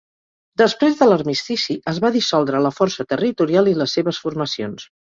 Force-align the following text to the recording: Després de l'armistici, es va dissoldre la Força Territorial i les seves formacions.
Després 0.61 0.95
de 1.01 1.07
l'armistici, 1.09 1.77
es 1.93 2.01
va 2.05 2.13
dissoldre 2.17 2.65
la 2.69 2.75
Força 2.81 3.09
Territorial 3.15 3.73
i 3.75 3.79
les 3.85 3.99
seves 4.01 4.27
formacions. 4.29 4.93